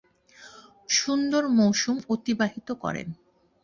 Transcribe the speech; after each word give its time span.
সুন্দর 0.89 1.43
মৌসুম 1.57 1.97
অতিবাহিত 2.09 2.67
করেন। 2.83 3.07